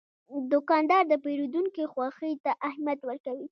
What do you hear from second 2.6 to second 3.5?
اهمیت ورکوي.